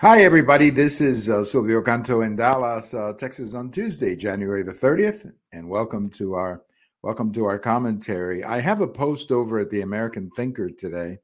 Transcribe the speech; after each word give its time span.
Hi, 0.00 0.22
everybody. 0.22 0.70
This 0.70 1.00
is 1.00 1.28
uh, 1.28 1.42
Silvio 1.42 1.82
Canto 1.82 2.20
in 2.20 2.36
Dallas, 2.36 2.94
uh, 2.94 3.14
Texas, 3.14 3.54
on 3.54 3.68
Tuesday, 3.68 4.14
January 4.14 4.62
the 4.62 4.72
thirtieth, 4.72 5.26
and 5.50 5.68
welcome 5.68 6.08
to 6.10 6.34
our 6.34 6.62
welcome 7.02 7.32
to 7.32 7.46
our 7.46 7.58
commentary. 7.58 8.44
I 8.44 8.60
have 8.60 8.80
a 8.80 8.86
post 8.86 9.32
over 9.32 9.58
at 9.58 9.70
the 9.70 9.80
American 9.80 10.30
Thinker 10.36 10.70
today 10.70 11.18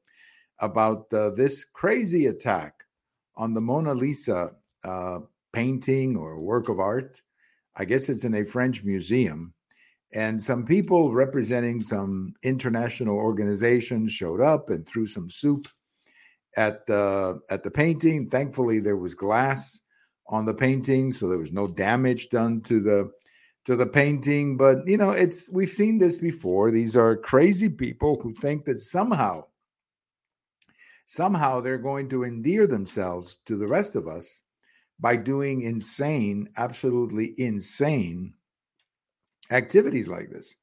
about 0.59 1.05
uh, 1.13 1.29
this 1.29 1.63
crazy 1.63 2.25
attack 2.25 2.83
on 3.37 3.53
the 3.53 3.61
Mona 3.61 3.93
Lisa 3.93 4.51
uh, 4.83 5.19
painting 5.53 6.17
or 6.17 6.41
work 6.41 6.67
of 6.67 6.81
art. 6.81 7.21
I 7.77 7.85
guess 7.85 8.09
it's 8.09 8.25
in 8.25 8.35
a 8.35 8.43
French 8.43 8.83
museum, 8.83 9.53
and 10.13 10.43
some 10.43 10.65
people 10.65 11.13
representing 11.13 11.79
some 11.79 12.33
international 12.43 13.15
organizations 13.15 14.11
showed 14.11 14.41
up 14.41 14.69
and 14.69 14.85
threw 14.85 15.07
some 15.07 15.29
soup 15.29 15.65
at 16.57 16.85
the 16.85 17.39
at 17.49 17.63
the 17.63 17.71
painting. 17.71 18.29
Thankfully, 18.29 18.79
there 18.79 18.97
was 18.97 19.15
glass 19.15 19.81
on 20.27 20.45
the 20.45 20.53
painting, 20.53 21.11
so 21.11 21.27
there 21.27 21.37
was 21.37 21.51
no 21.51 21.67
damage 21.67 22.29
done 22.29 22.61
to 22.61 22.79
the 22.79 23.11
to 23.65 23.75
the 23.75 23.85
painting. 23.85 24.57
But 24.57 24.85
you 24.85 24.97
know, 24.97 25.11
it's 25.11 25.49
we've 25.51 25.69
seen 25.69 25.97
this 25.97 26.17
before. 26.17 26.71
These 26.71 26.95
are 26.95 27.17
crazy 27.17 27.69
people 27.69 28.19
who 28.21 28.33
think 28.33 28.65
that 28.65 28.77
somehow 28.77 29.45
somehow 31.05 31.61
they're 31.61 31.77
going 31.77 32.09
to 32.09 32.23
endear 32.23 32.67
themselves 32.67 33.37
to 33.45 33.57
the 33.57 33.67
rest 33.67 33.95
of 33.95 34.07
us 34.07 34.41
by 34.99 35.15
doing 35.15 35.61
insane, 35.61 36.49
absolutely 36.57 37.33
insane 37.37 38.33
activities 39.51 40.07
like 40.07 40.29
this. 40.29 40.55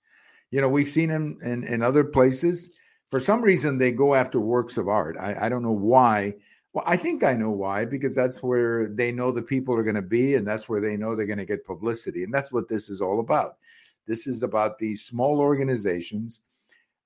You 0.51 0.61
know, 0.61 0.69
we've 0.69 0.89
seen 0.89 1.11
them 1.11 1.39
in, 1.43 1.65
in 1.65 1.83
other 1.83 2.05
places 2.05 2.71
for 3.13 3.21
some 3.21 3.43
reason 3.43 3.77
they 3.77 3.93
go 3.93 4.15
after 4.15 4.41
works 4.41 4.79
of 4.79 4.89
art. 4.89 5.19
I, 5.21 5.37
I 5.45 5.49
don't 5.51 5.63
know 5.63 5.71
why. 5.71 6.35
Well, 6.73 6.83
I 6.87 6.97
think 6.97 7.23
I 7.23 7.35
know 7.35 7.51
why, 7.51 7.85
because 7.85 8.15
that's 8.15 8.43
where 8.43 8.89
they 8.89 9.13
know 9.13 9.31
the 9.31 9.43
people 9.43 9.75
are 9.75 9.83
going 9.83 9.97
to 9.97 10.01
be, 10.01 10.37
and 10.37 10.47
that's 10.47 10.67
where 10.67 10.81
they 10.81 10.97
know 10.97 11.15
they're 11.15 11.27
going 11.27 11.37
to 11.37 11.45
get 11.45 11.67
publicity. 11.67 12.25
And 12.25 12.33
that's 12.33 12.51
what 12.51 12.69
this 12.69 12.89
is 12.89 13.03
all 13.03 13.21
about. 13.21 13.59
This 14.07 14.27
is 14.27 14.43
about 14.43 14.79
these 14.79 15.05
small 15.05 15.41
organizations. 15.41 16.41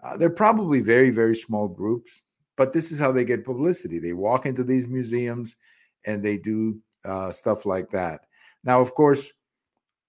Uh, 0.00 0.16
they're 0.16 0.30
probably 0.30 0.78
very, 0.80 1.10
very 1.10 1.34
small 1.34 1.66
groups, 1.66 2.22
but 2.54 2.72
this 2.72 2.92
is 2.92 3.00
how 3.00 3.10
they 3.10 3.24
get 3.24 3.44
publicity. 3.44 3.98
They 3.98 4.12
walk 4.12 4.46
into 4.46 4.62
these 4.62 4.86
museums 4.86 5.56
and 6.04 6.24
they 6.24 6.38
do 6.38 6.78
uh, 7.04 7.32
stuff 7.32 7.66
like 7.66 7.90
that. 7.90 8.20
Now, 8.62 8.80
of 8.80 8.94
course, 8.94 9.32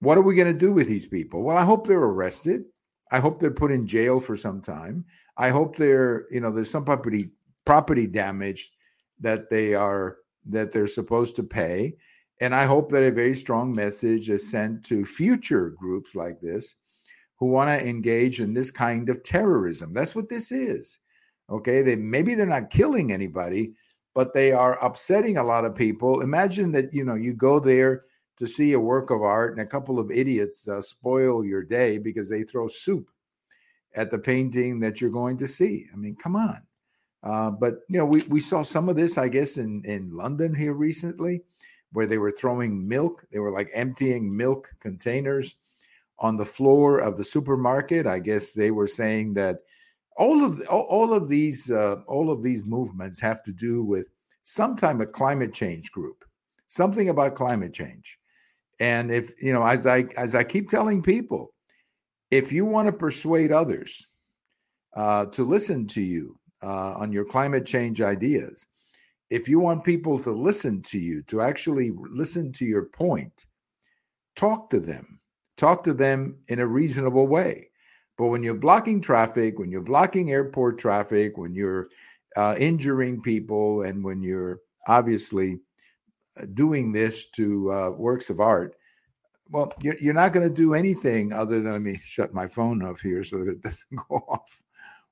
what 0.01 0.19
are 0.19 0.21
we 0.21 0.35
going 0.35 0.53
to 0.53 0.65
do 0.65 0.71
with 0.71 0.87
these 0.87 1.07
people? 1.07 1.41
Well, 1.41 1.57
I 1.57 1.63
hope 1.63 1.87
they're 1.87 1.97
arrested. 1.97 2.65
I 3.11 3.19
hope 3.19 3.39
they're 3.39 3.51
put 3.51 3.71
in 3.71 3.87
jail 3.87 4.19
for 4.19 4.35
some 4.35 4.61
time. 4.61 5.05
I 5.37 5.49
hope 5.49 5.75
they're, 5.75 6.25
you 6.29 6.41
know, 6.41 6.51
there's 6.51 6.71
some 6.71 6.85
property 6.85 7.31
property 7.65 8.07
damage 8.07 8.71
that 9.19 9.49
they 9.49 9.73
are 9.75 10.17
that 10.45 10.71
they're 10.71 10.87
supposed 10.87 11.35
to 11.35 11.43
pay. 11.43 11.95
And 12.39 12.53
I 12.53 12.65
hope 12.65 12.91
that 12.91 13.03
a 13.03 13.11
very 13.11 13.35
strong 13.35 13.73
message 13.73 14.29
is 14.29 14.49
sent 14.49 14.85
to 14.85 15.05
future 15.05 15.71
groups 15.71 16.15
like 16.15 16.39
this 16.39 16.75
who 17.37 17.47
want 17.47 17.69
to 17.69 17.87
engage 17.87 18.41
in 18.41 18.53
this 18.53 18.71
kind 18.71 19.09
of 19.09 19.23
terrorism. 19.23 19.93
That's 19.93 20.15
what 20.15 20.29
this 20.29 20.51
is. 20.51 20.99
Okay. 21.49 21.81
They 21.81 21.95
maybe 21.95 22.35
they're 22.35 22.45
not 22.45 22.69
killing 22.69 23.11
anybody, 23.11 23.73
but 24.13 24.33
they 24.33 24.51
are 24.51 24.83
upsetting 24.83 25.37
a 25.37 25.43
lot 25.43 25.65
of 25.65 25.75
people. 25.75 26.21
Imagine 26.21 26.71
that, 26.73 26.93
you 26.93 27.03
know, 27.03 27.15
you 27.15 27.33
go 27.33 27.59
there 27.59 28.03
to 28.37 28.47
see 28.47 28.73
a 28.73 28.79
work 28.79 29.09
of 29.09 29.21
art 29.21 29.51
and 29.51 29.61
a 29.61 29.65
couple 29.65 29.99
of 29.99 30.11
idiots 30.11 30.67
uh, 30.67 30.81
spoil 30.81 31.43
your 31.43 31.63
day 31.63 31.97
because 31.97 32.29
they 32.29 32.43
throw 32.43 32.67
soup 32.67 33.09
at 33.95 34.11
the 34.11 34.19
painting 34.19 34.79
that 34.79 35.01
you're 35.01 35.09
going 35.09 35.37
to 35.37 35.47
see. 35.47 35.87
I 35.91 35.95
mean, 35.95 36.15
come 36.15 36.35
on. 36.35 36.61
Uh, 37.23 37.51
but 37.51 37.79
you 37.89 37.97
know, 37.97 38.05
we, 38.05 38.21
we 38.23 38.39
saw 38.39 38.61
some 38.61 38.89
of 38.89 38.95
this, 38.95 39.17
I 39.17 39.27
guess, 39.27 39.57
in, 39.57 39.83
in 39.85 40.15
London 40.15 40.53
here 40.53 40.73
recently, 40.73 41.41
where 41.91 42.05
they 42.05 42.19
were 42.19 42.31
throwing 42.31 42.87
milk. 42.87 43.25
They 43.31 43.39
were 43.39 43.51
like 43.51 43.69
emptying 43.73 44.35
milk 44.35 44.69
containers 44.79 45.55
on 46.19 46.37
the 46.37 46.45
floor 46.45 46.99
of 46.99 47.17
the 47.17 47.23
supermarket. 47.23 48.05
I 48.05 48.19
guess 48.19 48.53
they 48.53 48.71
were 48.71 48.87
saying 48.87 49.33
that 49.35 49.59
all 50.15 50.43
of 50.43 50.61
all, 50.69 50.81
all 50.83 51.13
of 51.13 51.27
these 51.27 51.71
uh, 51.71 51.97
all 52.07 52.31
of 52.31 52.43
these 52.43 52.63
movements 52.65 53.19
have 53.19 53.43
to 53.43 53.51
do 53.51 53.83
with 53.83 54.07
some 54.43 54.75
type 54.75 54.99
of 54.99 55.11
climate 55.11 55.53
change 55.53 55.91
group, 55.91 56.23
something 56.67 57.09
about 57.09 57.35
climate 57.35 57.73
change. 57.73 58.19
And 58.79 59.11
if 59.11 59.31
you 59.41 59.53
know, 59.53 59.65
as 59.65 59.85
I 59.85 60.05
as 60.17 60.35
I 60.35 60.43
keep 60.43 60.69
telling 60.69 61.01
people, 61.01 61.53
if 62.31 62.51
you 62.51 62.65
want 62.65 62.87
to 62.87 62.93
persuade 62.93 63.51
others 63.51 64.05
uh, 64.95 65.25
to 65.27 65.43
listen 65.43 65.87
to 65.87 66.01
you 66.01 66.39
uh, 66.63 66.93
on 66.93 67.11
your 67.11 67.25
climate 67.25 67.65
change 67.65 68.01
ideas, 68.01 68.67
if 69.29 69.49
you 69.49 69.59
want 69.59 69.83
people 69.83 70.19
to 70.19 70.31
listen 70.31 70.81
to 70.83 70.99
you, 70.99 71.21
to 71.23 71.41
actually 71.41 71.91
listen 71.95 72.51
to 72.53 72.65
your 72.65 72.85
point, 72.85 73.45
talk 74.35 74.69
to 74.69 74.79
them. 74.79 75.19
Talk 75.57 75.83
to 75.85 75.93
them 75.93 76.37
in 76.49 76.59
a 76.59 76.67
reasonable 76.67 77.27
way. 77.27 77.71
But 78.17 78.27
when 78.27 78.43
you're 78.43 78.53
blocking 78.53 79.01
traffic, 79.01 79.57
when 79.57 79.71
you're 79.71 79.81
blocking 79.81 80.31
airport 80.31 80.77
traffic, 80.77 81.37
when 81.37 81.55
you're 81.55 81.89
uh, 82.35 82.55
injuring 82.59 83.21
people, 83.21 83.81
and 83.81 84.03
when 84.03 84.21
you're 84.21 84.59
obviously 84.87 85.59
doing 86.53 86.91
this 86.91 87.25
to 87.31 87.71
uh, 87.71 87.89
works 87.91 88.29
of 88.29 88.39
art, 88.39 88.75
well, 89.49 89.71
you're, 89.81 89.97
you're 89.99 90.13
not 90.13 90.33
going 90.33 90.47
to 90.47 90.53
do 90.53 90.73
anything 90.73 91.33
other 91.33 91.61
than 91.61 91.71
let 91.71 91.81
me 91.81 91.99
shut 92.03 92.33
my 92.33 92.47
phone 92.47 92.83
off 92.83 93.01
here 93.01 93.23
so 93.23 93.37
that 93.39 93.47
it 93.47 93.61
doesn't 93.61 93.95
go 94.09 94.15
off 94.27 94.61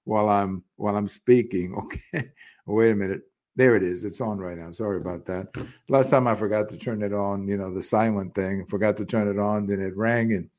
while 0.03 0.29
I'm 0.29 0.63
while 0.77 0.95
I'm 0.95 1.07
speaking. 1.07 1.75
Okay, 1.85 2.31
wait 2.65 2.91
a 2.91 2.95
minute. 2.95 3.21
There 3.55 3.75
it 3.75 3.83
is. 3.83 4.03
It's 4.03 4.19
on 4.19 4.39
right 4.39 4.57
now. 4.57 4.71
Sorry 4.71 4.97
about 4.97 5.25
that. 5.27 5.47
Last 5.87 6.09
time 6.09 6.27
I 6.27 6.35
forgot 6.35 6.67
to 6.69 6.77
turn 6.77 7.01
it 7.01 7.13
on. 7.13 7.47
You 7.47 7.57
know 7.57 7.73
the 7.73 7.83
silent 7.83 8.35
thing. 8.35 8.65
Forgot 8.65 8.97
to 8.97 9.05
turn 9.05 9.29
it 9.29 9.39
on. 9.39 9.65
Then 9.65 9.81
it 9.81 9.95
rang 9.95 10.33
and 10.33 10.49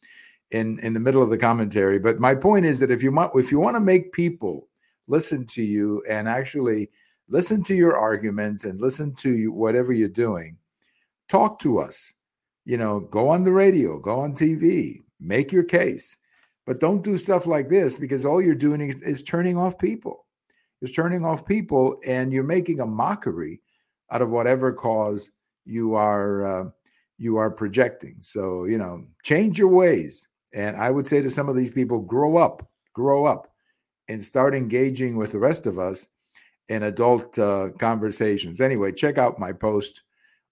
in 0.50 0.78
in 0.82 0.94
the 0.94 1.00
middle 1.00 1.22
of 1.22 1.30
the 1.30 1.38
commentary. 1.38 1.98
But 1.98 2.20
my 2.20 2.34
point 2.34 2.64
is 2.64 2.80
that 2.80 2.90
if 2.90 3.02
you 3.02 3.12
want 3.12 3.32
if 3.34 3.50
you 3.50 3.58
want 3.58 3.76
to 3.76 3.80
make 3.80 4.12
people 4.12 4.68
listen 5.08 5.46
to 5.46 5.62
you 5.62 6.02
and 6.08 6.28
actually 6.28 6.90
listen 7.28 7.62
to 7.64 7.74
your 7.74 7.96
arguments 7.96 8.64
and 8.64 8.80
listen 8.80 9.14
to 9.16 9.50
whatever 9.52 9.92
you're 9.92 10.08
doing, 10.08 10.56
talk 11.28 11.58
to 11.60 11.78
us 11.78 12.14
you 12.66 12.76
know, 12.76 13.00
go 13.00 13.28
on 13.28 13.44
the 13.44 13.52
radio, 13.52 13.98
go 13.98 14.18
on 14.18 14.34
TV, 14.34 15.02
make 15.20 15.52
your 15.52 15.62
case. 15.62 16.18
But 16.66 16.80
don't 16.80 17.04
do 17.04 17.16
stuff 17.16 17.46
like 17.46 17.70
this 17.70 17.96
because 17.96 18.24
all 18.24 18.42
you're 18.42 18.56
doing 18.56 18.80
is, 18.80 19.00
is 19.02 19.22
turning 19.22 19.56
off 19.56 19.78
people. 19.78 20.26
You're 20.80 20.90
turning 20.90 21.24
off 21.24 21.46
people 21.46 21.96
and 22.06 22.32
you're 22.32 22.42
making 22.42 22.80
a 22.80 22.86
mockery 22.86 23.62
out 24.10 24.20
of 24.20 24.30
whatever 24.30 24.72
cause 24.72 25.30
you 25.64 25.94
are 25.94 26.44
uh, 26.44 26.70
you 27.18 27.36
are 27.36 27.50
projecting. 27.50 28.16
So, 28.20 28.64
you 28.64 28.78
know, 28.78 29.04
change 29.22 29.58
your 29.58 29.68
ways. 29.68 30.26
And 30.52 30.76
I 30.76 30.90
would 30.90 31.06
say 31.06 31.22
to 31.22 31.30
some 31.30 31.48
of 31.48 31.56
these 31.56 31.70
people, 31.70 32.00
grow 32.00 32.36
up, 32.36 32.68
grow 32.92 33.24
up 33.24 33.48
and 34.08 34.20
start 34.20 34.54
engaging 34.54 35.16
with 35.16 35.32
the 35.32 35.38
rest 35.38 35.66
of 35.66 35.78
us 35.78 36.08
in 36.68 36.84
adult 36.84 37.38
uh, 37.38 37.68
conversations. 37.78 38.60
Anyway, 38.60 38.92
check 38.92 39.18
out 39.18 39.38
my 39.38 39.52
post 39.52 40.02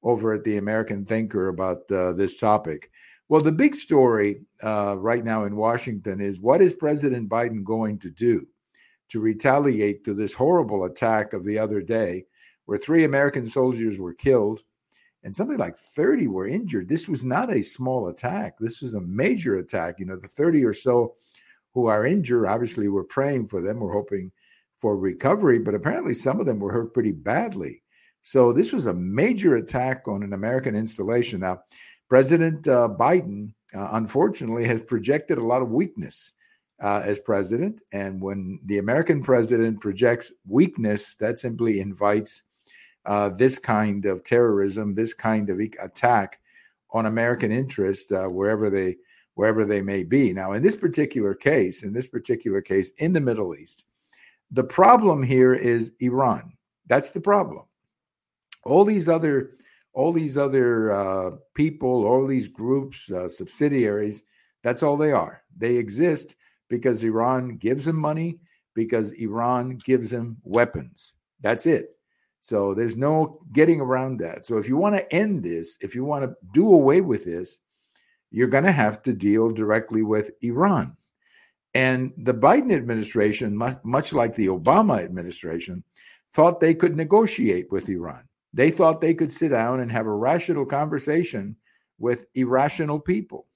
over 0.03 0.35
at 0.35 0.45
the 0.45 0.59
American 0.59 1.05
Thinker 1.05 1.49
about 1.49 1.91
uh, 1.91 2.13
this 2.13 2.39
topic. 2.39 2.91
Well, 3.29 3.41
the 3.41 3.53
big 3.53 3.75
story 3.75 4.43
uh, 4.63 4.97
right 4.99 5.25
now 5.25 5.45
in 5.45 5.57
Washington 5.57 6.21
is 6.21 6.41
what 6.41 6.61
is 6.61 6.75
President 6.75 7.29
Biden 7.29 7.65
going 7.65 7.99
to 8.01 8.11
do 8.11 8.47
to 9.09 9.21
retaliate 9.21 10.05
to 10.05 10.15
this 10.15 10.35
horrible 10.35 10.85
attack 10.85 11.33
of 11.33 11.45
the 11.45 11.59
other 11.59 11.81
day, 11.81 12.27
where 12.67 12.79
three 12.79 13.05
American 13.05 13.47
soldiers 13.47 13.99
were 13.99 14.15
killed 14.15 14.63
and 15.25 15.35
something 15.35 15.57
like 15.57 15.77
30 15.77 16.27
were 16.27 16.47
injured. 16.47 16.89
This 16.89 17.09
was 17.09 17.25
not 17.25 17.51
a 17.51 17.63
small 17.63 18.09
attack. 18.09 18.57
This 18.59 18.83
was 18.83 18.95
a 18.95 19.01
major 19.01 19.57
attack. 19.57 19.99
You 19.99 20.05
know, 20.05 20.17
the 20.17 20.29
30 20.29 20.65
or 20.65 20.75
so 20.75 21.15
who 21.73 21.87
are 21.87 22.07
injured, 22.07 22.47
obviously, 22.47 22.89
we're 22.89 23.05
praying 23.05 23.47
for 23.47 23.61
them. 23.61 23.81
We're 23.81 23.93
hoping 23.93 24.31
for 24.85 24.99
recovery, 24.99 25.59
but 25.59 25.75
apparently 25.75 26.13
some 26.13 26.39
of 26.39 26.45
them 26.45 26.59
were 26.59 26.71
hurt 26.71 26.93
pretty 26.93 27.11
badly. 27.11 27.83
So 28.23 28.53
this 28.53 28.71
was 28.71 28.85
a 28.85 28.93
major 28.93 29.57
attack 29.57 30.07
on 30.07 30.23
an 30.23 30.35
American 30.35 30.77
installation. 30.77 31.41
Now, 31.41 31.63
President 32.11 32.69
uh, 32.69 32.91
Biden, 33.01 33.55
uh, 33.75 33.89
unfortunately, 33.93 34.67
has 34.67 34.85
projected 34.85 35.39
a 35.39 35.43
lot 35.43 35.63
of 35.63 35.71
weakness 35.71 36.33
uh, 36.83 37.01
as 37.03 37.19
president. 37.19 37.81
And 37.95 38.21
when 38.21 38.61
the 38.67 38.77
American 38.77 39.23
president 39.23 39.81
projects 39.81 40.31
weakness, 40.47 41.15
that 41.15 41.39
simply 41.39 41.81
invites 41.81 42.43
uh, 43.07 43.31
this 43.31 43.59
kind 43.59 44.05
of 44.05 44.23
terrorism, 44.23 44.93
this 44.93 45.15
kind 45.15 45.49
of 45.49 45.61
attack 45.83 46.41
on 46.91 47.07
American 47.07 47.51
interests 47.51 48.13
uh, 48.13 48.27
wherever 48.27 48.69
they 48.69 48.99
wherever 49.33 49.65
they 49.65 49.81
may 49.81 50.05
be. 50.05 50.35
Now, 50.35 50.53
in 50.53 50.63
this 50.63 50.77
particular 50.77 51.35
case, 51.35 51.85
in 51.85 51.95
this 51.95 52.07
particular 52.07 52.61
case 52.61 52.91
in 52.99 53.15
the 53.15 53.21
Middle 53.23 53.55
East, 53.55 53.87
the 54.55 54.65
problem 54.65 55.23
here 55.23 55.55
is 55.55 55.93
Iran. 56.01 56.53
That's 56.87 57.11
the 57.13 57.21
problem 57.21 57.67
all 58.65 58.85
these 58.85 59.09
other 59.09 59.51
all 59.93 60.13
these 60.13 60.37
other 60.37 60.91
uh, 60.91 61.31
people, 61.55 62.05
all 62.05 62.27
these 62.27 62.49
groups, 62.49 63.09
uh, 63.13 63.29
subsidiaries, 63.29 64.25
that's 64.65 64.83
all 64.83 64.97
they 64.97 65.13
are. 65.13 65.43
They 65.57 65.77
exist 65.77 66.35
because 66.69 67.05
Iran 67.05 67.59
gives 67.59 67.85
them 67.85 67.95
money, 67.95 68.41
because 68.75 69.13
Iran 69.13 69.79
gives 69.85 70.11
them 70.11 70.37
weapons. 70.43 71.13
That's 71.41 71.67
it. 71.67 71.91
So 72.41 72.75
there's 72.75 72.97
no 72.97 73.41
getting 73.53 73.81
around 73.81 74.19
that. 74.19 74.47
So 74.47 74.59
if 74.59 74.69
you 74.69 74.77
want 74.77 74.97
to 74.97 75.15
end 75.15 75.45
this, 75.45 75.79
if 75.81 75.95
you 75.95 76.05
want 76.05 76.25
to 76.25 76.35
do 76.53 76.73
away 76.73 77.01
with 77.01 77.25
this, 77.25 77.61
you're 78.33 78.49
going 78.49 78.65
to 78.65 78.73
have 78.73 79.01
to 79.05 79.13
deal 79.13 79.53
directly 79.53 80.03
with 80.03 80.33
Iran. 80.43 80.97
And 81.75 82.13
the 82.17 82.35
Biden 82.35 82.73
administration, 82.73 83.57
much, 83.57 84.13
like 84.13 84.35
the 84.35 84.47
Obama 84.47 85.03
administration, 85.03 85.83
thought 86.33 86.61
they 86.61 86.75
could 86.75 86.97
negotiate 86.97 87.71
with 87.71 87.89
Iran. 87.89 88.23
They 88.53 88.71
thought 88.71 89.01
they 89.01 89.15
could 89.15 89.33
sit 89.33 89.49
down 89.49 89.81
and 89.81 89.91
have 89.91 90.07
a 90.07 90.15
rational 90.15 90.67
conversation 90.67 91.57
with 91.99 92.27
irrational 92.35 93.01
people. 93.01 93.47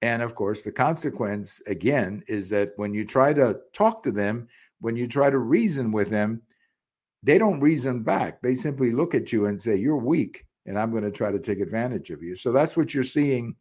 And 0.00 0.22
of 0.22 0.34
course, 0.34 0.62
the 0.62 0.72
consequence, 0.72 1.60
again, 1.66 2.22
is 2.28 2.48
that 2.50 2.72
when 2.76 2.94
you 2.94 3.04
try 3.04 3.34
to 3.34 3.58
talk 3.74 4.02
to 4.04 4.12
them, 4.12 4.48
when 4.80 4.96
you 4.96 5.06
try 5.06 5.28
to 5.28 5.38
reason 5.38 5.90
with 5.92 6.08
them, 6.08 6.40
they 7.22 7.36
don't 7.36 7.60
reason 7.60 8.02
back. 8.02 8.40
They 8.40 8.54
simply 8.54 8.92
look 8.92 9.14
at 9.14 9.32
you 9.32 9.46
and 9.46 9.60
say, 9.60 9.74
You're 9.74 9.96
weak, 9.96 10.46
and 10.66 10.78
I'm 10.78 10.92
going 10.92 11.02
to 11.02 11.10
try 11.10 11.32
to 11.32 11.38
take 11.38 11.60
advantage 11.60 12.10
of 12.10 12.22
you. 12.22 12.36
So 12.36 12.52
that's 12.52 12.76
what 12.76 12.94
you're 12.94 13.04
seeing 13.04 13.56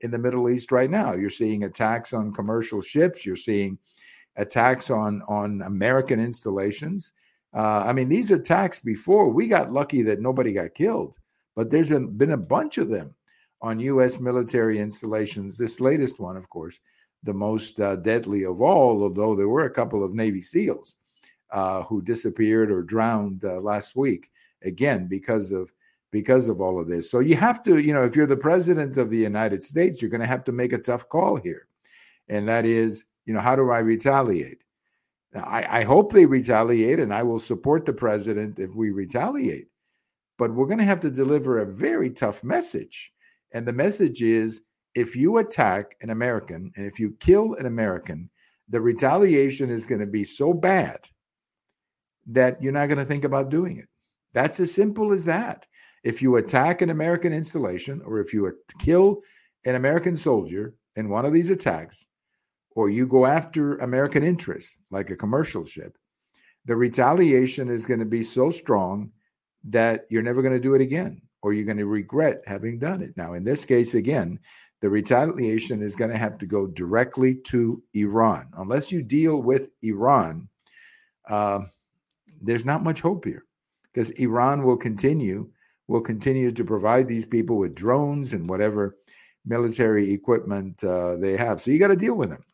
in 0.00 0.10
the 0.10 0.18
Middle 0.18 0.48
East 0.48 0.72
right 0.72 0.90
now. 0.90 1.12
You're 1.12 1.30
seeing 1.30 1.64
attacks 1.64 2.12
on 2.12 2.32
commercial 2.32 2.80
ships, 2.80 3.24
you're 3.24 3.36
seeing 3.36 3.78
attacks 4.36 4.90
on, 4.90 5.22
on 5.28 5.62
American 5.62 6.20
installations. 6.20 7.12
Uh, 7.54 7.82
I 7.84 7.92
mean, 7.92 8.08
these 8.08 8.30
attacks 8.30 8.80
before, 8.80 9.28
we 9.28 9.48
got 9.48 9.72
lucky 9.72 10.02
that 10.02 10.20
nobody 10.20 10.52
got 10.52 10.74
killed, 10.74 11.16
but 11.56 11.70
there's 11.70 11.90
been 11.90 12.30
a 12.30 12.36
bunch 12.36 12.78
of 12.78 12.88
them 12.88 13.14
on 13.60 13.80
U.S. 13.80 14.20
military 14.20 14.78
installations. 14.78 15.58
This 15.58 15.80
latest 15.80 16.20
one, 16.20 16.36
of 16.36 16.48
course, 16.48 16.78
the 17.22 17.34
most 17.34 17.80
uh, 17.80 17.96
deadly 17.96 18.44
of 18.44 18.60
all, 18.60 19.02
although 19.02 19.34
there 19.34 19.48
were 19.48 19.66
a 19.66 19.70
couple 19.70 20.04
of 20.04 20.14
Navy 20.14 20.40
SEALs 20.40 20.96
uh, 21.50 21.82
who 21.82 22.00
disappeared 22.00 22.70
or 22.70 22.82
drowned 22.82 23.44
uh, 23.44 23.60
last 23.60 23.96
week 23.96 24.30
again 24.62 25.06
because 25.06 25.50
of 25.50 25.72
because 26.10 26.48
of 26.48 26.60
all 26.60 26.80
of 26.80 26.88
this. 26.88 27.10
So 27.10 27.20
you 27.20 27.36
have 27.36 27.62
to, 27.64 27.78
you 27.78 27.92
know, 27.92 28.04
if 28.04 28.16
you're 28.16 28.26
the 28.26 28.36
president 28.36 28.96
of 28.96 29.10
the 29.10 29.18
United 29.18 29.62
States, 29.62 30.00
you're 30.00 30.10
going 30.10 30.20
to 30.20 30.26
have 30.26 30.44
to 30.44 30.52
make 30.52 30.72
a 30.72 30.78
tough 30.78 31.08
call 31.08 31.36
here, 31.36 31.68
and 32.28 32.48
that 32.48 32.64
is, 32.64 33.04
you 33.26 33.34
know, 33.34 33.40
how 33.40 33.56
do 33.56 33.70
I 33.70 33.78
retaliate? 33.78 34.64
I, 35.34 35.80
I 35.80 35.84
hope 35.84 36.12
they 36.12 36.26
retaliate, 36.26 36.98
and 36.98 37.14
I 37.14 37.22
will 37.22 37.38
support 37.38 37.84
the 37.84 37.92
president 37.92 38.58
if 38.58 38.74
we 38.74 38.90
retaliate. 38.90 39.68
But 40.38 40.54
we're 40.54 40.66
going 40.66 40.78
to 40.78 40.84
have 40.84 41.00
to 41.02 41.10
deliver 41.10 41.58
a 41.58 41.66
very 41.66 42.10
tough 42.10 42.42
message, 42.42 43.12
and 43.52 43.66
the 43.66 43.72
message 43.72 44.22
is: 44.22 44.62
if 44.94 45.14
you 45.14 45.38
attack 45.38 45.96
an 46.00 46.10
American 46.10 46.72
and 46.76 46.86
if 46.86 46.98
you 46.98 47.14
kill 47.20 47.54
an 47.54 47.66
American, 47.66 48.28
the 48.68 48.80
retaliation 48.80 49.70
is 49.70 49.86
going 49.86 50.00
to 50.00 50.06
be 50.06 50.24
so 50.24 50.52
bad 50.52 50.98
that 52.26 52.60
you're 52.62 52.72
not 52.72 52.86
going 52.86 52.98
to 52.98 53.04
think 53.04 53.24
about 53.24 53.50
doing 53.50 53.78
it. 53.78 53.88
That's 54.32 54.60
as 54.60 54.72
simple 54.72 55.12
as 55.12 55.24
that. 55.24 55.66
If 56.02 56.22
you 56.22 56.36
attack 56.36 56.82
an 56.82 56.90
American 56.90 57.32
installation 57.32 58.00
or 58.04 58.20
if 58.20 58.32
you 58.32 58.56
kill 58.78 59.20
an 59.66 59.74
American 59.74 60.16
soldier 60.16 60.74
in 60.96 61.08
one 61.08 61.24
of 61.24 61.32
these 61.32 61.50
attacks, 61.50 62.06
or 62.76 62.88
you 62.88 63.06
go 63.06 63.26
after 63.26 63.76
American 63.78 64.22
interests 64.22 64.78
like 64.90 65.10
a 65.10 65.16
commercial 65.16 65.64
ship, 65.64 65.98
the 66.64 66.76
retaliation 66.76 67.68
is 67.68 67.86
going 67.86 68.00
to 68.00 68.06
be 68.06 68.22
so 68.22 68.50
strong 68.50 69.10
that 69.64 70.06
you're 70.08 70.22
never 70.22 70.40
going 70.40 70.54
to 70.54 70.60
do 70.60 70.74
it 70.74 70.80
again, 70.80 71.20
or 71.42 71.52
you're 71.52 71.66
going 71.66 71.76
to 71.76 71.86
regret 71.86 72.42
having 72.46 72.78
done 72.78 73.02
it. 73.02 73.14
Now, 73.16 73.34
in 73.34 73.44
this 73.44 73.64
case, 73.64 73.94
again, 73.94 74.38
the 74.80 74.88
retaliation 74.88 75.82
is 75.82 75.96
going 75.96 76.10
to 76.10 76.16
have 76.16 76.38
to 76.38 76.46
go 76.46 76.66
directly 76.66 77.34
to 77.46 77.82
Iran. 77.94 78.48
Unless 78.56 78.90
you 78.90 79.02
deal 79.02 79.42
with 79.42 79.68
Iran, 79.82 80.48
uh, 81.28 81.62
there's 82.40 82.64
not 82.64 82.82
much 82.82 83.00
hope 83.00 83.24
here 83.24 83.44
because 83.92 84.10
Iran 84.10 84.62
will 84.62 84.78
continue 84.78 85.50
will 85.90 86.00
continue 86.00 86.52
to 86.52 86.64
provide 86.64 87.08
these 87.08 87.26
people 87.26 87.58
with 87.58 87.74
drones 87.74 88.32
and 88.32 88.48
whatever 88.48 88.96
military 89.44 90.12
equipment 90.12 90.82
uh, 90.84 91.16
they 91.16 91.36
have. 91.36 91.60
So 91.60 91.72
you 91.72 91.80
got 91.80 91.88
to 91.88 91.96
deal 91.96 92.14
with 92.14 92.30
them. 92.30 92.44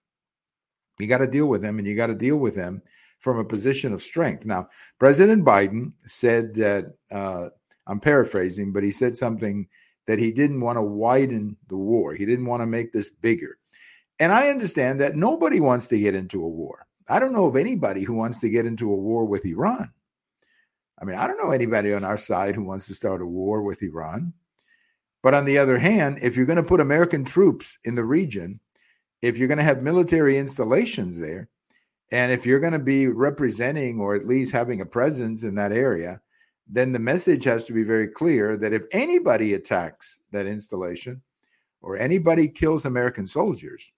You 0.98 1.06
got 1.06 1.18
to 1.18 1.26
deal 1.26 1.44
with 1.44 1.60
them, 1.60 1.78
and 1.78 1.86
you 1.86 1.94
got 1.94 2.06
to 2.06 2.14
deal 2.14 2.38
with 2.38 2.54
them 2.54 2.80
from 3.18 3.38
a 3.38 3.44
position 3.44 3.92
of 3.92 4.02
strength. 4.02 4.46
Now, 4.46 4.68
President 4.98 5.44
Biden 5.44 5.92
said 6.06 6.54
that 6.54 6.86
uh, 7.12 7.48
I'm 7.86 8.00
paraphrasing, 8.00 8.72
but 8.72 8.82
he 8.82 8.90
said 8.90 9.18
something 9.18 9.68
that 10.06 10.18
he 10.18 10.32
didn't 10.32 10.62
want 10.62 10.78
to 10.78 10.82
widen 10.82 11.58
the 11.68 11.76
war. 11.76 12.14
He 12.14 12.24
didn't 12.24 12.46
want 12.46 12.62
to 12.62 12.66
make 12.66 12.90
this 12.90 13.10
bigger. 13.10 13.58
And 14.18 14.32
I 14.32 14.48
understand 14.48 14.98
that 15.00 15.14
nobody 15.14 15.60
wants 15.60 15.88
to 15.88 15.98
get 15.98 16.14
into 16.14 16.42
a 16.42 16.48
war. 16.48 16.86
I 17.10 17.18
don't 17.18 17.34
know 17.34 17.46
of 17.46 17.56
anybody 17.56 18.02
who 18.02 18.14
wants 18.14 18.40
to 18.40 18.48
get 18.48 18.64
into 18.64 18.90
a 18.90 18.96
war 18.96 19.26
with 19.26 19.44
Iran. 19.44 19.90
I 21.00 21.04
mean, 21.04 21.16
I 21.16 21.26
don't 21.26 21.38
know 21.38 21.50
anybody 21.50 21.92
on 21.92 22.04
our 22.04 22.16
side 22.16 22.54
who 22.54 22.62
wants 22.62 22.86
to 22.86 22.94
start 22.94 23.20
a 23.20 23.26
war 23.26 23.62
with 23.62 23.82
Iran. 23.82 24.32
But 25.22 25.34
on 25.34 25.44
the 25.44 25.58
other 25.58 25.78
hand, 25.78 26.18
if 26.22 26.36
you're 26.36 26.46
going 26.46 26.56
to 26.56 26.62
put 26.62 26.80
American 26.80 27.24
troops 27.24 27.78
in 27.84 27.94
the 27.94 28.04
region, 28.04 28.60
if 29.22 29.36
you're 29.36 29.48
going 29.48 29.58
to 29.58 29.64
have 29.64 29.82
military 29.82 30.38
installations 30.38 31.18
there, 31.18 31.48
and 32.12 32.30
if 32.30 32.46
you're 32.46 32.60
going 32.60 32.72
to 32.72 32.78
be 32.78 33.08
representing 33.08 34.00
or 34.00 34.14
at 34.14 34.26
least 34.26 34.52
having 34.52 34.80
a 34.80 34.86
presence 34.86 35.42
in 35.42 35.54
that 35.56 35.72
area, 35.72 36.20
then 36.68 36.92
the 36.92 36.98
message 36.98 37.44
has 37.44 37.64
to 37.64 37.72
be 37.72 37.82
very 37.82 38.08
clear 38.08 38.56
that 38.56 38.72
if 38.72 38.82
anybody 38.92 39.54
attacks 39.54 40.20
that 40.30 40.46
installation 40.46 41.20
or 41.82 41.96
anybody 41.96 42.48
kills 42.48 42.86
American 42.86 43.26
soldiers, 43.26 43.92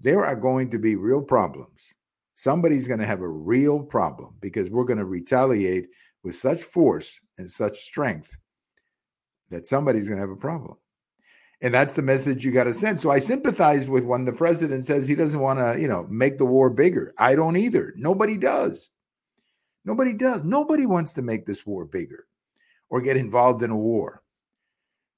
there 0.00 0.24
are 0.24 0.36
going 0.36 0.70
to 0.70 0.78
be 0.78 0.96
real 0.96 1.22
problems 1.22 1.94
somebody's 2.36 2.86
going 2.86 3.00
to 3.00 3.06
have 3.06 3.22
a 3.22 3.28
real 3.28 3.80
problem 3.80 4.34
because 4.40 4.70
we're 4.70 4.84
going 4.84 4.98
to 4.98 5.04
retaliate 5.04 5.88
with 6.26 6.34
such 6.34 6.62
force 6.62 7.20
and 7.38 7.48
such 7.48 7.78
strength 7.78 8.36
that 9.48 9.66
somebody's 9.66 10.08
going 10.08 10.16
to 10.16 10.26
have 10.26 10.30
a 10.30 10.36
problem. 10.36 10.76
And 11.62 11.72
that's 11.72 11.94
the 11.94 12.02
message 12.02 12.44
you 12.44 12.50
got 12.50 12.64
to 12.64 12.74
send. 12.74 13.00
So 13.00 13.10
I 13.10 13.18
sympathize 13.18 13.88
with 13.88 14.04
when 14.04 14.24
the 14.24 14.32
president 14.32 14.84
says 14.84 15.06
he 15.06 15.14
doesn't 15.14 15.40
want 15.40 15.60
to, 15.60 15.80
you 15.80 15.88
know, 15.88 16.06
make 16.10 16.36
the 16.36 16.44
war 16.44 16.68
bigger. 16.68 17.14
I 17.18 17.34
don't 17.34 17.56
either. 17.56 17.94
Nobody 17.96 18.36
does. 18.36 18.90
Nobody 19.84 20.12
does. 20.12 20.44
Nobody 20.44 20.84
wants 20.84 21.14
to 21.14 21.22
make 21.22 21.46
this 21.46 21.64
war 21.64 21.86
bigger 21.86 22.26
or 22.90 23.00
get 23.00 23.16
involved 23.16 23.62
in 23.62 23.70
a 23.70 23.76
war. 23.76 24.22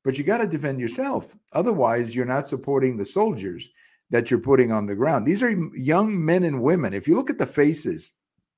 But 0.05 0.17
you 0.17 0.25
got 0.25 0.39
to 0.39 0.47
defend 0.47 0.79
yourself. 0.79 1.35
Otherwise, 1.55 2.15
you're 2.15 2.25
not 2.25 2.47
supporting 2.47 2.97
the 2.97 3.05
soldiers 3.05 3.69
that 4.11 4.31
you're 4.31 4.41
putting 4.41 4.71
on 4.71 4.87
the 4.87 4.95
ground. 4.95 5.27
These 5.27 5.43
are 5.43 5.51
young 5.75 6.25
men 6.25 6.45
and 6.45 6.63
women. 6.63 6.95
If 6.95 7.09
you 7.09 7.17
look 7.17 7.31
at 7.31 7.39
the 7.39 7.47
faces 7.47 8.13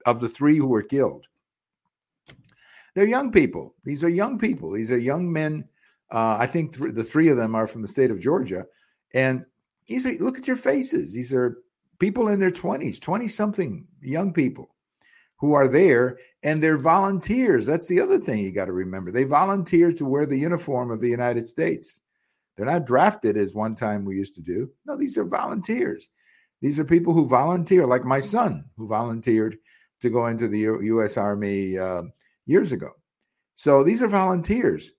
of 0.05 0.21
the 0.21 0.29
three 0.29 0.59
who 0.59 0.67
were 0.67 0.83
killed, 0.83 1.27
they're 2.95 3.07
young 3.07 3.31
people. 3.31 3.75
These 3.85 4.05
are 4.05 4.09
young 4.09 4.39
people. 4.39 4.71
These 4.71 4.91
are 4.91 4.99
young 4.99 5.33
men. 5.33 5.69
Uh, 6.11 6.37
I 6.39 6.47
think 6.47 6.77
th- 6.77 6.95
the 6.95 7.05
three 7.05 7.29
of 7.29 7.37
them 7.37 7.55
are 7.55 7.67
from 7.67 7.83
the 7.83 7.89
state 7.89 8.11
of 8.11 8.21
Georgia. 8.21 8.67
And 9.15 9.45
these 9.87 10.07
are, 10.07 10.13
look 10.15 10.39
at 10.39 10.47
your 10.47 10.57
faces. 10.57 11.13
These 11.13 11.33
are 11.33 11.59
people 11.99 12.29
in 12.29 12.41
their 12.41 12.51
20s, 12.51 13.01
20 13.01 13.29
something 13.29 13.87
young 14.01 14.33
people 14.33 14.75
who 15.37 15.55
are 15.55 15.69
there 15.69 16.19
and 16.43 16.63
they're 16.63 16.77
volunteers. 16.77 17.67
That's 17.67 17.89
the 17.89 18.01
other 18.01 18.19
thing 18.19 18.41
you 18.41 18.53
got 18.53 18.67
to 18.67 18.73
remember. 18.73 19.11
They 19.11 19.25
volunteer 19.25 19.93
to 19.93 20.05
wear 20.05 20.27
the 20.27 20.39
uniform 20.39 20.91
of 20.91 21.01
the 21.01 21.09
United 21.09 21.47
States. 21.47 22.01
They're 22.57 22.67
not 22.67 22.87
drafted 22.87 23.37
as 23.37 23.55
one 23.55 23.75
time 23.75 24.05
we 24.05 24.17
used 24.17 24.35
to 24.35 24.43
do. 24.43 24.71
No, 24.87 24.97
these 24.97 25.17
are 25.17 25.25
volunteers. 25.25 26.11
These 26.61 26.79
are 26.79 26.85
people 26.85 27.15
who 27.15 27.27
volunteer, 27.27 27.87
like 27.87 28.05
my 28.05 28.21
son, 28.21 28.67
who 28.77 28.87
volunteered 28.87 29.57
to 30.01 30.11
go 30.11 30.27
into 30.27 30.47
the 30.47 30.59
U- 30.59 30.83
U.S. 30.83 31.17
Army 31.17 31.79
uh, 31.79 32.03
years 32.51 32.73
ago. 32.73 32.91
So 33.55 33.85
these 33.85 34.03
are 34.03 34.09
volunteers. 34.09 34.93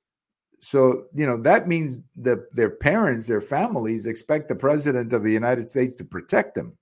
So 0.62 1.06
you 1.14 1.26
know 1.26 1.38
that 1.42 1.68
means 1.68 2.02
that 2.18 2.40
their 2.56 2.70
parents, 2.70 3.28
their 3.28 3.42
families 3.42 4.06
expect 4.06 4.48
the 4.48 4.56
president 4.56 5.12
of 5.14 5.24
the 5.24 5.32
United 5.32 5.70
States 5.70 5.96
to 5.96 6.06
protect 6.06 6.56
them 6.56 6.78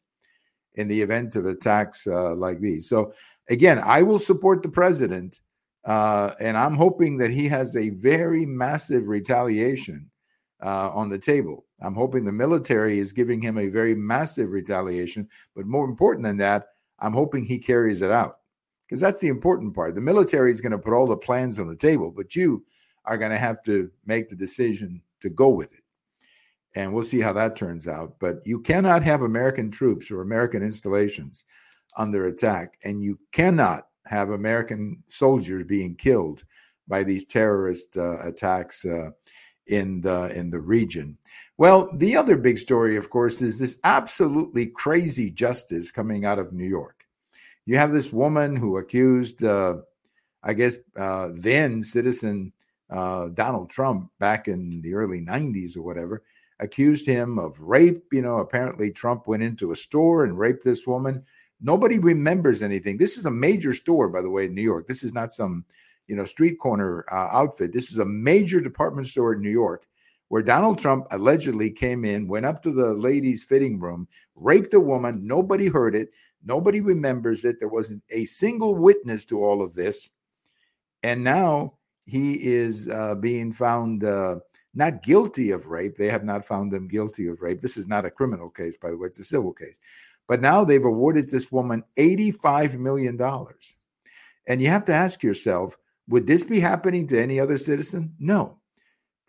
in 0.75 0.87
the 0.87 1.01
event 1.01 1.35
of 1.35 1.45
attacks 1.45 2.05
uh, 2.05 2.35
like 2.35 2.59
these. 2.59 2.87
So 2.87 3.13
again, 3.49 3.79
I 3.79 4.01
will 4.01 4.19
support 4.19 4.61
the 4.61 4.69
president, 4.69 5.39
uh, 5.85 6.33
and 6.41 6.57
I'm 6.57 6.75
hoping 6.75 7.17
that 7.17 7.31
he 7.31 7.47
has 7.47 7.75
a 7.75 7.89
very 7.89 8.45
massive 8.45 9.07
retaliation 9.07 10.09
uh, 10.61 10.89
on 10.93 11.09
the 11.09 11.17
table. 11.17 11.65
I'm 11.81 11.95
hoping 11.95 12.25
the 12.25 12.33
military 12.33 12.99
is 12.99 13.13
giving 13.13 13.41
him 13.41 13.57
a 13.57 13.69
very 13.69 13.95
massive 13.95 14.49
retaliation, 14.49 15.29
but 15.55 15.65
more 15.65 15.85
important 15.85 16.25
than 16.25 16.37
that, 16.37 16.67
I'm 16.99 17.13
hoping 17.13 17.45
he 17.45 17.57
carries 17.57 18.01
it 18.01 18.11
out 18.11 18.38
because 18.89 18.99
that's 18.99 19.19
the 19.19 19.27
important 19.27 19.75
part. 19.75 19.93
The 19.93 20.01
military 20.01 20.49
is 20.49 20.61
going 20.61 20.71
to 20.71 20.79
put 20.79 20.93
all 20.93 21.05
the 21.05 21.15
plans 21.15 21.59
on 21.59 21.67
the 21.67 21.75
table, 21.75 22.09
but 22.09 22.35
you 22.35 22.65
are 23.05 23.19
going 23.19 23.29
to 23.29 23.37
have 23.37 23.61
to 23.63 23.91
make 24.07 24.27
the 24.27 24.35
decision 24.35 24.99
to 25.21 25.29
go 25.29 25.49
with 25.49 25.71
it. 25.73 25.83
And 26.75 26.91
we'll 26.91 27.03
see 27.03 27.19
how 27.19 27.33
that 27.33 27.55
turns 27.55 27.87
out. 27.87 28.15
But 28.19 28.37
you 28.45 28.59
cannot 28.59 29.03
have 29.03 29.21
American 29.21 29.69
troops 29.69 30.09
or 30.09 30.21
American 30.21 30.63
installations 30.63 31.43
under 31.97 32.27
attack, 32.27 32.77
and 32.83 33.03
you 33.03 33.19
cannot 33.31 33.83
have 34.07 34.31
American 34.31 35.03
soldiers 35.07 35.65
being 35.67 35.95
killed 35.95 36.43
by 36.87 37.03
these 37.03 37.25
terrorist 37.25 37.95
uh, 37.95 38.19
attacks. 38.21 38.85
Uh, 38.85 39.11
in 39.67 40.01
the 40.01 40.35
in 40.35 40.49
the 40.49 40.59
region. 40.59 41.15
Well, 41.57 41.95
the 41.97 42.15
other 42.15 42.37
big 42.37 42.57
story, 42.57 42.95
of 42.95 43.11
course, 43.11 43.39
is 43.43 43.59
this 43.59 43.77
absolutely 43.83 44.65
crazy 44.65 45.29
justice 45.29 45.91
coming 45.91 46.25
out 46.25 46.39
of 46.39 46.53
New 46.53 46.67
York. 46.67 46.98
You 47.69 47.77
have 47.77 47.93
this 47.93 48.11
woman 48.11 48.55
who 48.55 48.79
accused 48.79 49.43
uh, 49.43 49.75
I 50.41 50.53
guess 50.55 50.77
uh, 50.97 51.29
then 51.35 51.83
citizen 51.83 52.51
uh, 52.89 53.29
Donald 53.29 53.69
Trump 53.69 54.09
back 54.19 54.47
in 54.47 54.81
the 54.81 54.95
early 54.95 55.21
90s 55.21 55.77
or 55.77 55.83
whatever 55.83 56.23
accused 56.59 57.05
him 57.05 57.37
of 57.37 57.59
rape. 57.59 58.05
You 58.11 58.23
know, 58.23 58.39
apparently 58.39 58.89
Trump 58.89 59.27
went 59.27 59.43
into 59.43 59.71
a 59.71 59.75
store 59.75 60.23
and 60.23 60.35
raped 60.35 60.63
this 60.63 60.87
woman. 60.87 61.23
Nobody 61.61 61.99
remembers 61.99 62.63
anything. 62.63 62.97
This 62.97 63.17
is 63.17 63.27
a 63.27 63.31
major 63.31 63.75
store, 63.75 64.09
by 64.09 64.21
the 64.21 64.31
way, 64.31 64.45
in 64.45 64.55
New 64.55 64.63
York. 64.63 64.87
This 64.87 65.03
is 65.03 65.13
not 65.13 65.31
some, 65.31 65.63
you 66.07 66.15
know, 66.15 66.25
street 66.25 66.57
corner 66.57 67.05
uh, 67.11 67.27
outfit. 67.31 67.71
This 67.71 67.91
is 67.91 67.99
a 67.99 68.05
major 68.05 68.61
department 68.61 69.05
store 69.05 69.33
in 69.33 69.41
New 69.41 69.51
York 69.51 69.85
where 70.29 70.41
Donald 70.41 70.79
Trump 70.79 71.05
allegedly 71.11 71.69
came 71.69 72.05
in, 72.05 72.27
went 72.27 72.45
up 72.45 72.63
to 72.63 72.71
the 72.71 72.93
ladies' 72.93 73.43
fitting 73.43 73.79
room, 73.79 74.07
raped 74.35 74.73
a 74.73 74.79
woman. 74.79 75.27
Nobody 75.27 75.67
heard 75.67 75.95
it. 75.95 76.09
Nobody 76.43 76.81
remembers 76.81 77.45
it. 77.45 77.59
There 77.59 77.69
wasn't 77.69 78.03
a 78.09 78.25
single 78.25 78.75
witness 78.75 79.25
to 79.25 79.43
all 79.43 79.61
of 79.61 79.73
this. 79.73 80.11
And 81.03 81.23
now 81.23 81.73
he 82.05 82.33
is 82.33 82.87
uh, 82.89 83.15
being 83.15 83.51
found 83.51 84.03
uh, 84.03 84.37
not 84.73 85.03
guilty 85.03 85.51
of 85.51 85.67
rape. 85.67 85.95
They 85.95 86.09
have 86.09 86.23
not 86.23 86.45
found 86.45 86.73
him 86.73 86.87
guilty 86.87 87.27
of 87.27 87.41
rape. 87.41 87.61
This 87.61 87.77
is 87.77 87.87
not 87.87 88.05
a 88.05 88.11
criminal 88.11 88.49
case, 88.49 88.77
by 88.77 88.89
the 88.89 88.97
way, 88.97 89.07
it's 89.07 89.19
a 89.19 89.23
civil 89.23 89.53
case. 89.53 89.77
But 90.27 90.41
now 90.41 90.63
they've 90.63 90.83
awarded 90.83 91.29
this 91.29 91.51
woman 91.51 91.83
$85 91.97 92.77
million. 92.77 93.19
And 94.47 94.61
you 94.61 94.67
have 94.67 94.85
to 94.85 94.93
ask 94.93 95.23
yourself 95.23 95.77
would 96.07 96.25
this 96.25 96.43
be 96.43 96.59
happening 96.59 97.05
to 97.07 97.21
any 97.21 97.39
other 97.39 97.57
citizen? 97.57 98.15
No. 98.19 98.57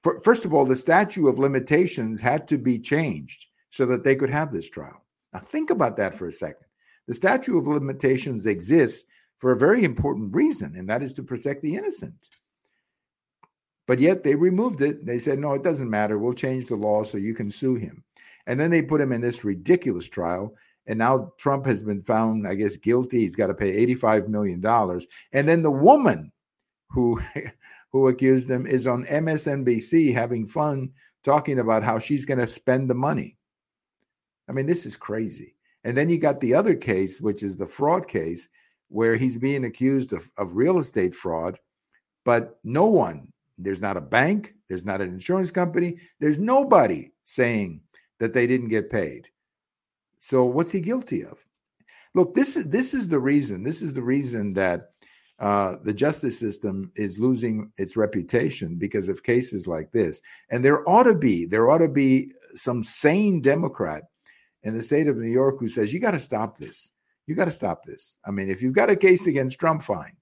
For, 0.02 0.18
first 0.20 0.46
of 0.46 0.54
all, 0.54 0.64
the 0.64 0.74
statute 0.74 1.28
of 1.28 1.38
limitations 1.38 2.22
had 2.22 2.48
to 2.48 2.56
be 2.56 2.78
changed 2.78 3.46
so 3.68 3.84
that 3.86 4.02
they 4.02 4.16
could 4.16 4.30
have 4.30 4.50
this 4.50 4.68
trial. 4.68 5.04
Now, 5.34 5.40
think 5.40 5.68
about 5.68 5.96
that 5.98 6.14
for 6.14 6.26
a 6.26 6.32
second. 6.32 6.66
The 7.10 7.16
statute 7.16 7.58
of 7.58 7.66
limitations 7.66 8.46
exists 8.46 9.04
for 9.38 9.50
a 9.50 9.58
very 9.58 9.82
important 9.82 10.32
reason, 10.32 10.76
and 10.76 10.88
that 10.88 11.02
is 11.02 11.12
to 11.14 11.24
protect 11.24 11.60
the 11.60 11.74
innocent. 11.74 12.28
But 13.88 13.98
yet 13.98 14.22
they 14.22 14.36
removed 14.36 14.80
it. 14.80 15.04
They 15.04 15.18
said, 15.18 15.40
no, 15.40 15.54
it 15.54 15.64
doesn't 15.64 15.90
matter. 15.90 16.20
We'll 16.20 16.34
change 16.34 16.66
the 16.66 16.76
law 16.76 17.02
so 17.02 17.18
you 17.18 17.34
can 17.34 17.50
sue 17.50 17.74
him. 17.74 18.04
And 18.46 18.60
then 18.60 18.70
they 18.70 18.80
put 18.80 19.00
him 19.00 19.10
in 19.10 19.20
this 19.20 19.42
ridiculous 19.42 20.08
trial. 20.08 20.54
And 20.86 21.00
now 21.00 21.32
Trump 21.36 21.66
has 21.66 21.82
been 21.82 22.00
found, 22.00 22.46
I 22.46 22.54
guess, 22.54 22.76
guilty. 22.76 23.22
He's 23.22 23.34
got 23.34 23.48
to 23.48 23.54
pay 23.54 23.84
$85 23.86 24.28
million. 24.28 24.64
And 25.32 25.48
then 25.48 25.62
the 25.62 25.70
woman 25.72 26.30
who 26.90 27.20
who 27.90 28.06
accused 28.06 28.48
him 28.48 28.68
is 28.68 28.86
on 28.86 29.04
MSNBC 29.06 30.14
having 30.14 30.46
fun 30.46 30.92
talking 31.24 31.58
about 31.58 31.82
how 31.82 31.98
she's 31.98 32.24
going 32.24 32.38
to 32.38 32.46
spend 32.46 32.88
the 32.88 32.94
money. 32.94 33.36
I 34.48 34.52
mean, 34.52 34.66
this 34.66 34.86
is 34.86 34.96
crazy. 34.96 35.56
And 35.84 35.96
then 35.96 36.10
you 36.10 36.18
got 36.18 36.40
the 36.40 36.54
other 36.54 36.74
case, 36.74 37.20
which 37.20 37.42
is 37.42 37.56
the 37.56 37.66
fraud 37.66 38.06
case, 38.06 38.48
where 38.88 39.16
he's 39.16 39.36
being 39.36 39.64
accused 39.64 40.12
of, 40.12 40.28
of 40.36 40.56
real 40.56 40.78
estate 40.78 41.14
fraud, 41.14 41.58
but 42.24 42.58
no 42.64 42.86
one, 42.86 43.32
there's 43.56 43.80
not 43.80 43.96
a 43.96 44.00
bank, 44.00 44.54
there's 44.68 44.84
not 44.84 45.00
an 45.00 45.08
insurance 45.08 45.50
company, 45.50 45.98
there's 46.18 46.38
nobody 46.38 47.10
saying 47.24 47.80
that 48.18 48.32
they 48.32 48.46
didn't 48.46 48.68
get 48.68 48.90
paid. 48.90 49.28
So 50.18 50.44
what's 50.44 50.72
he 50.72 50.80
guilty 50.80 51.24
of? 51.24 51.38
Look, 52.14 52.34
this 52.34 52.56
is 52.56 52.66
this 52.66 52.92
is 52.92 53.08
the 53.08 53.20
reason. 53.20 53.62
This 53.62 53.82
is 53.82 53.94
the 53.94 54.02
reason 54.02 54.52
that 54.54 54.90
uh, 55.38 55.76
the 55.84 55.94
justice 55.94 56.38
system 56.38 56.92
is 56.96 57.18
losing 57.18 57.72
its 57.78 57.96
reputation 57.96 58.76
because 58.76 59.08
of 59.08 59.22
cases 59.22 59.66
like 59.66 59.90
this. 59.92 60.20
And 60.50 60.64
there 60.64 60.86
ought 60.88 61.04
to 61.04 61.14
be 61.14 61.46
there 61.46 61.70
ought 61.70 61.78
to 61.78 61.88
be 61.88 62.32
some 62.54 62.82
sane 62.82 63.40
Democrat 63.40 64.04
in 64.62 64.74
the 64.74 64.82
state 64.82 65.08
of 65.08 65.16
New 65.16 65.30
York 65.30 65.56
who 65.58 65.68
says 65.68 65.92
you 65.92 66.00
got 66.00 66.12
to 66.12 66.20
stop 66.20 66.58
this. 66.58 66.90
You 67.26 67.34
got 67.34 67.46
to 67.46 67.50
stop 67.50 67.84
this. 67.84 68.16
I 68.24 68.30
mean, 68.30 68.50
if 68.50 68.62
you've 68.62 68.74
got 68.74 68.90
a 68.90 68.96
case 68.96 69.26
against 69.26 69.58
Trump, 69.58 69.82
fine. 69.82 70.16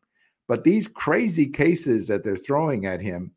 But 0.47 0.65
these 0.65 0.89
crazy 0.89 1.47
cases 1.47 2.09
that 2.09 2.25
they're 2.25 2.37
throwing 2.37 2.87
at 2.87 3.01
him, 3.01 3.33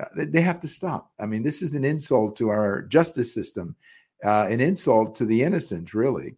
uh, 0.00 0.06
they 0.14 0.40
have 0.40 0.60
to 0.60 0.68
stop. 0.68 1.12
I 1.20 1.26
mean, 1.26 1.42
this 1.42 1.62
is 1.62 1.74
an 1.74 1.84
insult 1.84 2.36
to 2.36 2.48
our 2.48 2.82
justice 2.82 3.32
system, 3.32 3.76
uh, 4.24 4.46
an 4.48 4.60
insult 4.60 5.14
to 5.16 5.26
the 5.26 5.42
innocent, 5.42 5.92
really, 5.92 6.36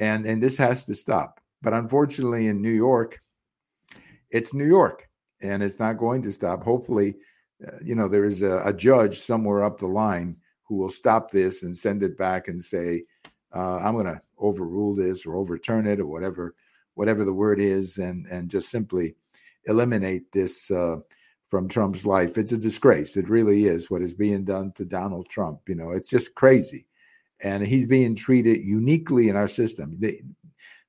and 0.00 0.24
and 0.26 0.42
this 0.42 0.56
has 0.56 0.84
to 0.86 0.94
stop. 0.94 1.40
But 1.62 1.74
unfortunately, 1.74 2.46
in 2.46 2.62
New 2.62 2.70
York, 2.70 3.20
it's 4.30 4.54
New 4.54 4.66
York, 4.66 5.08
and 5.42 5.62
it's 5.62 5.78
not 5.78 5.98
going 5.98 6.22
to 6.22 6.32
stop. 6.32 6.62
Hopefully, 6.62 7.16
uh, 7.66 7.76
you 7.84 7.94
know, 7.94 8.08
there 8.08 8.24
is 8.24 8.42
a, 8.42 8.62
a, 8.64 8.72
judge 8.72 9.18
somewhere 9.18 9.62
up 9.62 9.78
the 9.78 9.86
line 9.86 10.36
who 10.62 10.76
will 10.76 10.90
stop 10.90 11.30
this 11.30 11.62
and 11.62 11.76
send 11.76 12.02
it 12.02 12.16
back 12.16 12.48
and 12.48 12.62
say, 12.62 13.04
uh, 13.54 13.76
"I'm 13.76 13.94
going 13.94 14.06
to 14.06 14.20
overrule 14.38 14.94
this 14.94 15.26
or 15.26 15.36
overturn 15.36 15.86
it 15.86 16.00
or 16.00 16.06
whatever, 16.06 16.54
whatever 16.94 17.24
the 17.24 17.32
word 17.32 17.60
is, 17.60 17.98
and 17.98 18.26
and 18.26 18.50
just 18.50 18.70
simply 18.70 19.14
eliminate 19.66 20.32
this." 20.32 20.70
Uh, 20.70 20.98
from 21.50 21.68
Trump's 21.68 22.06
life. 22.06 22.38
It's 22.38 22.52
a 22.52 22.58
disgrace. 22.58 23.16
It 23.16 23.28
really 23.28 23.66
is 23.66 23.90
what 23.90 24.02
is 24.02 24.14
being 24.14 24.44
done 24.44 24.72
to 24.76 24.84
Donald 24.84 25.28
Trump. 25.28 25.60
You 25.68 25.74
know, 25.74 25.90
it's 25.90 26.08
just 26.08 26.34
crazy. 26.36 26.86
And 27.42 27.66
he's 27.66 27.86
being 27.86 28.14
treated 28.14 28.64
uniquely 28.64 29.28
in 29.28 29.36
our 29.36 29.48
system. 29.48 29.96
The, 29.98 30.16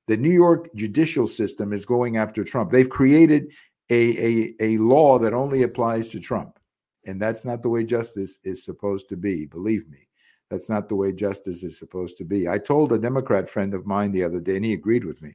the 0.06 0.16
New 0.16 0.30
York 0.30 0.68
judicial 0.76 1.26
system 1.26 1.72
is 1.72 1.84
going 1.84 2.16
after 2.16 2.44
Trump. 2.44 2.70
They've 2.70 2.88
created 2.88 3.52
a, 3.90 4.18
a, 4.18 4.54
a 4.60 4.78
law 4.78 5.18
that 5.18 5.34
only 5.34 5.62
applies 5.62 6.08
to 6.08 6.20
Trump. 6.20 6.58
And 7.06 7.20
that's 7.20 7.44
not 7.44 7.62
the 7.62 7.68
way 7.68 7.82
justice 7.82 8.38
is 8.44 8.64
supposed 8.64 9.08
to 9.08 9.16
be. 9.16 9.46
Believe 9.46 9.88
me, 9.88 10.06
that's 10.52 10.68
not 10.68 10.90
the 10.90 10.94
way 10.94 11.12
justice 11.12 11.62
is 11.62 11.78
supposed 11.78 12.18
to 12.18 12.24
be. 12.24 12.46
I 12.46 12.58
told 12.58 12.92
a 12.92 12.98
Democrat 12.98 13.48
friend 13.48 13.72
of 13.72 13.86
mine 13.86 14.12
the 14.12 14.22
other 14.22 14.38
day, 14.38 14.56
and 14.56 14.64
he 14.64 14.74
agreed 14.74 15.02
with 15.02 15.22
me, 15.22 15.34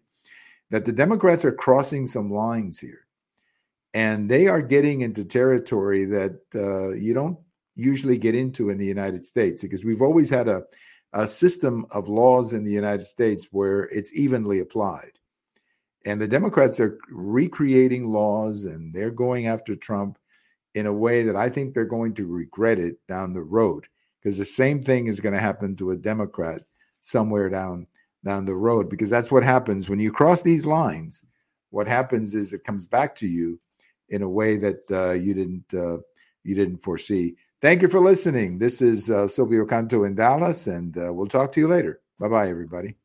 that 0.69 0.85
the 0.85 0.91
Democrats 0.91 1.43
are 1.43 1.51
crossing 1.51 2.05
some 2.05 2.31
lines 2.31 2.77
here. 2.77 3.07
And 3.95 4.29
they 4.29 4.47
are 4.47 4.61
getting 4.61 5.01
into 5.01 5.25
territory 5.25 6.05
that 6.05 6.39
uh, 6.53 6.89
you 6.89 7.15
don't 7.15 7.39
usually 7.73 8.19
get 8.19 8.35
into 8.35 8.69
in 8.69 8.77
the 8.77 8.85
United 8.85 9.25
States 9.25 9.63
because 9.63 9.83
we've 9.83 10.03
always 10.03 10.29
had 10.29 10.47
a 10.47 10.63
a 11.13 11.25
system 11.25 11.85
of 11.91 12.09
laws 12.09 12.53
in 12.53 12.63
the 12.63 12.71
United 12.71 13.05
States 13.05 13.47
where 13.51 13.83
it's 13.85 14.13
evenly 14.13 14.59
applied. 14.59 15.13
And 16.05 16.21
the 16.21 16.27
Democrats 16.27 16.79
are 16.79 16.99
recreating 17.09 18.09
laws 18.09 18.65
and 18.65 18.93
they're 18.93 19.09
going 19.09 19.47
after 19.47 19.75
Trump 19.75 20.19
in 20.75 20.85
a 20.85 20.93
way 20.93 21.23
that 21.23 21.35
I 21.35 21.49
think 21.49 21.73
they're 21.73 21.85
going 21.85 22.13
to 22.15 22.27
regret 22.27 22.77
it 22.77 22.97
down 23.07 23.33
the 23.33 23.41
road 23.41 23.87
because 24.27 24.37
the 24.37 24.43
same 24.43 24.83
thing 24.83 25.07
is 25.07 25.21
going 25.21 25.33
to 25.33 25.39
happen 25.39 25.73
to 25.73 25.91
a 25.91 25.95
Democrat 25.95 26.61
somewhere 26.99 27.49
down 27.49 27.87
down 28.25 28.43
the 28.43 28.53
road 28.53 28.89
because 28.89 29.09
that's 29.09 29.31
what 29.31 29.41
happens 29.41 29.87
when 29.87 29.99
you 29.99 30.11
cross 30.11 30.43
these 30.43 30.65
lines. 30.65 31.23
What 31.69 31.87
happens 31.87 32.35
is 32.35 32.51
it 32.51 32.65
comes 32.65 32.85
back 32.85 33.15
to 33.15 33.27
you 33.27 33.57
in 34.09 34.23
a 34.23 34.29
way 34.29 34.57
that 34.57 34.81
uh, 34.91 35.11
you 35.11 35.33
didn't 35.33 35.73
uh, 35.73 35.99
you 36.43 36.55
didn't 36.55 36.79
foresee. 36.79 37.37
Thank 37.61 37.81
you 37.81 37.87
for 37.87 38.01
listening. 38.01 38.57
This 38.57 38.81
is 38.81 39.09
uh, 39.09 39.29
Silvio 39.29 39.65
Canto 39.65 40.03
in 40.03 40.13
Dallas, 40.13 40.67
and 40.67 40.97
uh, 40.97 41.13
we'll 41.13 41.27
talk 41.27 41.53
to 41.53 41.61
you 41.61 41.69
later. 41.69 42.01
Bye 42.19 42.27
bye, 42.27 42.49
everybody. 42.49 42.97